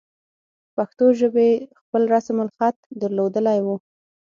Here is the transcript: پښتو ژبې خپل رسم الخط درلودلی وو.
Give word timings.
پښتو 0.75 1.05
ژبې 1.19 1.49
خپل 1.79 2.01
رسم 2.13 2.37
الخط 2.45 2.77
درلودلی 3.01 3.59
وو. 3.65 3.75